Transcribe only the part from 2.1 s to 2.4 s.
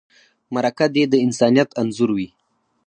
وي.